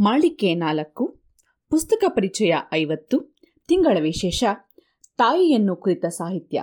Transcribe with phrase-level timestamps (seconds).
[0.00, 1.20] ಮಾಳಿಕೆ ನಾಲ್ಕು,
[1.70, 3.34] ಪುಸ್ತಕ ಪರಿಚಯ ಐವತ್ತು,
[3.68, 4.44] ತಿಂಗಳ ವಿಶೇಷ,
[5.16, 6.62] ತಾಯಿಯನ್ನು ಕುರಿತ ಸಾಹಿತ್ಯ.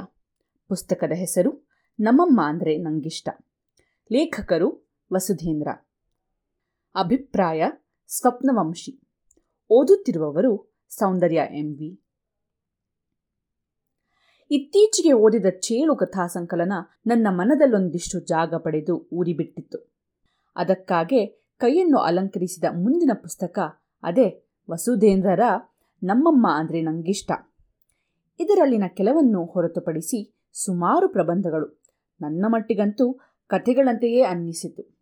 [0.67, 1.67] ಪುಸ್ತಕದ ಹೆಸರು
[1.99, 3.29] ನಮ್ಮಮ್ಮ ಅಂದರೆ ನಂಗಿಷ್ಟ.
[4.11, 5.67] ಲೇಖಕರು ವಸುಧೇಂದ್ರ.
[6.95, 7.63] ಅಭಿಪ್ರಾಯ
[8.07, 9.01] ಸ್ವಪ್ನವಂಶಿ.
[9.69, 12.03] ಓದುತ್ತಿರುವವರು ಸೌಂದರ್ಯ ಎಂ ವಿ.
[14.51, 16.73] ಇತ್ತೀಚೆಗೆ ಓದಿದ ಚೇಳು ಕಥಾ ಸಂಕಲನ
[17.07, 19.95] ನನ್ನ ಮನದಲ್ಲೊಂದಿಷ್ಟು ಜಾಗ ಪಡೆದು ಊರಿಬಿಟ್ಟಿತ್ತು.
[20.55, 23.59] ಅದಕ್ಕಾಗೆ ಕೈಯನ್ನು ಅಲಂಕರಿಸಿದ ಮುಂದಿನ ಪುಸ್ತಕ,
[24.03, 25.39] ಅದೇ ವಸುಧೇಂದ್ರರ
[26.03, 27.31] ನಮ್ಮಮ್ಮ ಅಂದರೆ ನಂಗಿಷ್ಟ.
[28.39, 31.81] ಇದರಲ್ಲಿನ ಕೆಲವನ್ನು ಹೊರತುಪಡಿಸಿ ಸುಮಾರು ಪ್ರಬಂಧಗಳು.
[32.21, 34.97] ನನ್ನ ಮಟ್ಟಿಗಂತೂ ಕಥೆಗಳಂತೆಯೇ ಅನ್ನಿಸಿತು.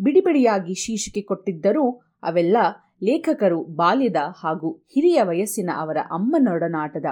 [0.00, 1.90] ಬಿಡಿಬಿಡಿಯಾಗಿ ಶೀರ್ಷಿಕೆ ಕೊಟ್ಟಿದ್ದರೂ
[2.22, 2.56] ಅವೆಲ್ಲ
[3.02, 7.04] ಲೇಖಕರು ಬಾಲ್ಯದ ಹಾಗೂ ಹಿರಿಯ ವಯಸ್ಸಿನ ಅವರ ಅಮ್ಮನೊಡನಾಟದ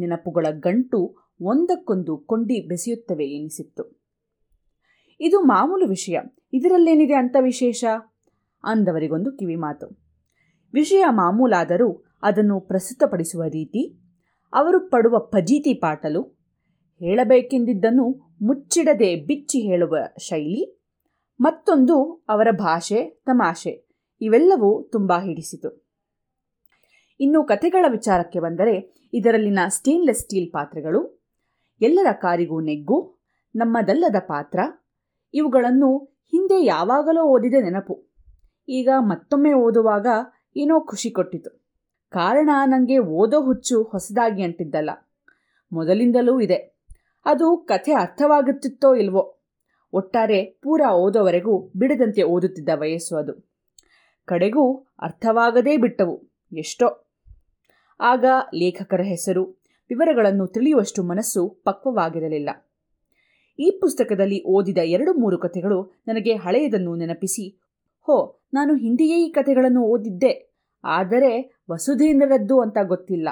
[0.00, 4.00] ನೆನಪುಗಳ ಗಂಟು ಒಂದಕ್ಕೊಂದು ಕೊಂಡಿ ಬೆಸೆಯುತ್ತವೆ ಎನಿಸಿತ್ತು.
[5.20, 6.18] ಇದು ಮಾಮೂಲು ವಿಷಯ.
[6.52, 7.84] ಇದರಲ್ಲೇನಿದೆ ಅಂತ ವಿಶೇಷ?
[8.66, 9.86] ಅಂದವರಿಗೊಂದು ಕಿವಿಮಾತು
[10.74, 13.82] ವಿಷಯ ಮಾಮೂಲಾದರೂ ಅದನ್ನು ಪ್ರಸ್ತುತಪಡಿಸುವ ರೀತಿ,
[14.52, 16.22] ಅವರು ಪಡುವ ಫಜೀತಿ ಪಾಟಲು
[17.00, 20.80] ಹೇಳಬೇಕೆಂದಿದ್ದನ್ನು ಮುಚ್ಚಿಡದೆ ಬಿಚ್ಚಿ ಹೇಳುವ ಶೈಲಿ,
[21.40, 23.88] ಮತ್ತೊಂದು ಅವರ ಭಾಷೆ, ತಮಾಷೆ,
[24.20, 25.70] ಇವೆಲ್ಲವೂ ತುಂಬ ಹಿಡಿಸಿತು.
[27.20, 31.24] ಇನ್ನು ಕಥೆಗಳ ವಿಚಾರಕ್ಕೆ ಬಂದರೆ ಇದರಲ್ಲಿನ ಸ್ಟೇನ್ಲೆಸ್ ಸ್ಟೀಲ್ ಪಾತ್ರೆಗಳು,
[31.80, 32.98] ಎಲ್ಲರ ಕಾರಿಗೂ ನೆಗ್ಗು,
[33.56, 34.60] ನಮ್ಮದಲ್ಲದ ಪಾತ್ರ,
[35.34, 38.13] ಇವುಗಳನ್ನು ಹಿಂದೆ ಯಾವಾಗಲೋ ಓದಿದ ನೆನಪು.
[38.68, 40.06] ಈಗ ಮತ್ತೊಮ್ಮೆ ಓದುವಾಗ
[40.56, 41.50] ಏನೋ ಖುಷಿ ಕೊಟ್ಟಿತು.
[42.10, 44.90] ಕಾರಣ ನನಗೆ ಓದೋ ಹುಚ್ಚು ಹೊಸದಾಗಿ ಅಂಟಿದ್ದಲ್ಲ.
[45.72, 46.74] ಮೊದಲಿಂದಲೂ ಇದೆ.
[47.24, 49.38] ಅದು ಕಥೆ ಅರ್ಥವಾಗುತ್ತಿತ್ತೋ ಇಲ್ವೋ?
[49.92, 53.50] ಒಟ್ಟಾರೆ ಪೂರ ಓದೋವರೆಗೂ ಬಿಡದಂತೆ ಓದುತ್ತಿದ್ದ ವಯಸ್ಸು ಅದು.
[54.24, 57.10] ಕಡೆಗೂ ಅರ್ಥವಾಗದೇ ಬಿಟ್ಟವು, ಎಷ್ಟೋ.
[58.00, 59.44] ಆಗ ಲೇಖಕರ ಹೆಸರು,
[59.88, 62.50] ವಿವರಗಳನ್ನು ತಿಳಿಯುವಷ್ಟು ಮನಸ್ಸು ಪಕ್ವವಾಗಿರಲಿಲ್ಲ.
[63.58, 67.63] ಈ ಪುಸ್ತಕದಲ್ಲಿ ಓದಿದ ಎರಡು ಮೂರು ಕಥೆಗಳು ನನಗೆ ಹಳೆಯದನ್ನು ನೆನಪಿಸಿ
[68.06, 70.54] ಹೋ, ನಾನು ಹಿಂದೆಯೇ ಈ ಕಥೆಗಳನ್ನು ಓದಿದ್ದೆ.
[70.84, 73.28] ಆದರೆ ವಸುಧೇಂದ್ರರದ್ದು ಅಂತ ಗೊತ್ತಿಲ್ಲ.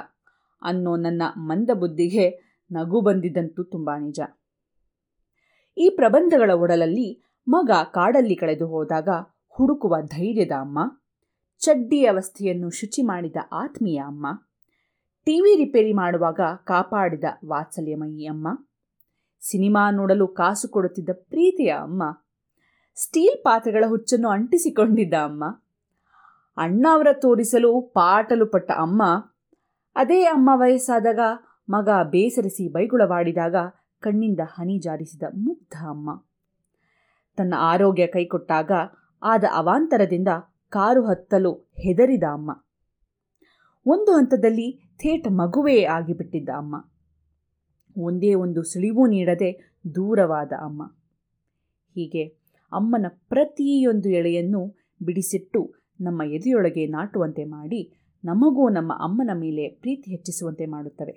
[0.63, 2.27] ಅನ್ನೋ ನನ್ನ ಮಂದ ಬುದ್ಧಿಗೆ
[2.73, 4.21] ನಗು ಬಂದಿದ್ದಂತೂ ತುಂಬ ನಿಜ.
[5.79, 9.09] ಈ ಪ್ರಬಂಧಗಳ ಒಡಲಲ್ಲಿ ಮಗ ಕಾಡಲ್ಲಿ ಕಳೆದು ಹೋದಾಗ
[9.49, 10.79] ಹುಡುಕುವ ಧೈರ್ಯದ ಅಮ್ಮ,
[11.59, 14.27] ಚಡ್ಡಿ ಅವಸ್ಥೆಯನ್ನು ಶುಚಿ ಮಾಡಿದ ಆತ್ಮೀಯ ಅಮ್ಮ,
[15.25, 18.49] ಟಿವಿ ರಿಪೇರಿ ಮಾಡುವಾಗ ಕಾಪಾಡಿದ ವಾತ್ಸಲ್ಯಮಯಿ ಅಮ್ಮ,
[19.43, 22.03] ಸಿನಿಮಾ ನೋಡಲು ಕಾಸು ಕೊಡುತ್ತಿದ್ದ ಪ್ರೀತಿಯ ಅಮ್ಮ
[23.03, 25.45] ಸ್ಟೀಲ್ ಪಾತ್ರೆಗಳ ಹುಚ್ಚನ್ನು ಅಂಟಿಸಿಕೊಂಡಿದ್ದ ಅಮ್ಮ.
[26.57, 29.03] ಅಣ್ಣ ಅವರ ತೋರಿಸಲು ಪಾಟಲು ಪಟ್ಟ ಅಮ್ಮ,
[29.97, 31.19] ಅದೇ ಅಮ್ಮ ವಯಸ್ಸಾದಾಗ
[31.69, 33.57] ಮಗ ಬೇಸರಿಸಿ ಬೈಗುಳವಾಡಿದಾಗ
[34.01, 36.25] ಕಣ್ಣಿಂದ ಹನಿ ಜಾರಿಸಿದ ಮುಗ್ಧ ಅಮ್ಮ.
[37.37, 38.73] ತನ್ನ ಆರೋಗ್ಯ ಕೈಕೊಟ್ಟಾಗ
[39.23, 40.29] ಆದ ಅವಾಂತರದಿಂದ
[40.69, 42.51] ಕಾರು ಹತ್ತಲು ಹೆದರಿದ ಅಮ್ಮ.
[43.87, 46.75] ಒಂದು ಹಂತದಲ್ಲಿ ಥೇಟ್ ಮಗುವೇ ಆಗಿಬಿಟ್ಟಿದ್ದ ಅಮ್ಮ.
[47.97, 49.51] ಒಂದೇ ಒಂದು ಸುಳಿವು ನೀಡದೆ
[49.95, 50.83] ದೂರವಾದ ಅಮ್ಮ.
[51.95, 52.42] ಹೀಗೆ
[52.73, 57.93] ಅಮ್ಮನ ಪ್ರತಿಯೊಂದು ಎಳೆಯನ್ನು ಬಿಡಿಸಿಟ್ಟು ನಮ್ಮ ಎದೆಯೊಳಗೆ ನಾಟುವಂತೆ ಮಾಡಿ
[58.25, 61.13] ನಮಗೂ ನಮ್ಮ ಅಮ್ಮನ ಮೇಲೆ ಪ್ರೀತಿ ಹೆಚ್ಚಿಸುವಂತೆ ಮಾಡುತ್ತವೆ.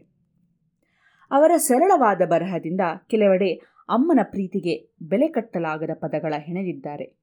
[1.31, 3.53] ಅವರ ಸರಳವಾದ ಬರಹದಿಂದ ಕೆಲವೆಡೆ
[3.89, 7.17] ಅಮ್ಮನ ಪ್ರೀತಿಗೆ ಬೆಲೆ ಕಟ್ಟಲಾಗದ ಪದಗಳ ಹೆಣೆದಿದ್ದಾರೆ.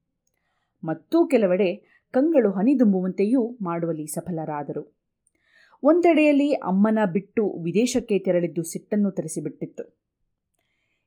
[0.83, 5.03] ಮತ್ತೂ ಕೆಲವೆಡೆ ಕಂಗಳು ಹನಿದುಂಬುವಂತೆಯೂ ಮಾಡುವಲ್ಲಿ ಸಫಲರಾದರು.
[5.83, 9.99] ಒಂದೆಡೆಯಲ್ಲಿ ಅಮ್ಮನ ಬಿಟ್ಟು ವಿದೇಶಕ್ಕೆ ತೆರಳಿದ್ದು ಸಿಟ್ಟನ್ನು ತರಿಸಿಬಿಟ್ಟಿತ್ತು.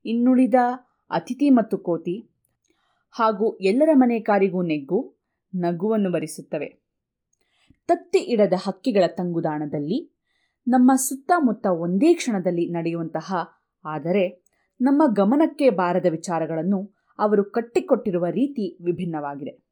[0.04, 0.54] ಇನ್ನುಳಿದ
[1.10, 2.30] ಅತಿಥಿ ಮತ್ತು ಕೋತಿ
[3.18, 5.14] ಹಾಗೂ ಎಲ್ಲರ ಮನೆ ಕಾರಿಗೂ ನೆಗ್ಗು
[5.54, 6.86] ನಗುವನ್ನು ಬರಿಸುತ್ತವೆ
[7.88, 10.16] ತತ್ತಿ ಇಡದ ಹಕ್ಕಿಗಳ ತಂಗುದಾಣದಲ್ಲಿ,
[10.68, 13.34] ನಮ್ಮ ಸುತ್ತಮುತ್ತ ಒಂದೇ ಕ್ಷಣದಲ್ಲಿ ನಡೆಯುವಂತಹ,
[13.84, 14.44] ಆದರೆ
[14.80, 19.66] ನಮ್ಮ ಗಮನಕ್ಕೆ ಬಾರದ ವಿಚಾರಗಳನ್ನು ಅವರು ಕಟ್ಟಿಕೊಟ್ಟಿರುವ ರೀತಿ ವಿಭಿನ್ನವಾಗಿದೆ.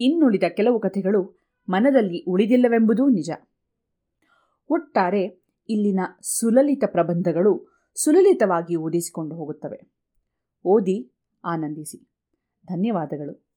[0.00, 1.38] ಇನ್ನುಳಿದ ಕೆಲವು ಕಥೆಗಳು
[1.68, 3.30] ಮನದಲ್ಲಿ ಉಳಿದಿಲ್ಲವೆಂಬುದೂ ನಿಜ.
[4.70, 5.24] ಒಟ್ಟಾರೆ
[5.68, 9.92] ಇಲ್ಲಿನ ಸುಲಲಿತ ಪ್ರಬಂಧಗಳು ಸುಲಲಿತವಾಗಿ ಓದಿಸಿಕೊಂಡು ಹೋಗುತ್ತವೆ.
[10.64, 11.12] ಓದಿ
[11.44, 12.17] ಆನಂದಿಸಿ.
[12.68, 13.47] ಧನ್ಯವಾದಗಳು.